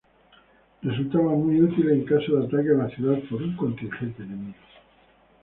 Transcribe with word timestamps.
Resultaban 0.81 1.45
muy 1.45 1.61
útiles 1.61 1.93
en 1.93 2.05
caso 2.05 2.35
de 2.35 2.47
ataque 2.47 2.69
a 2.71 2.85
la 2.85 2.89
ciudad 2.89 3.19
por 3.29 3.39
un 3.43 3.55
contingente 3.55 4.23
enemigo. 4.23 4.57